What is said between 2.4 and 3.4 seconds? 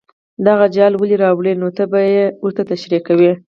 ورته تشریح کوې.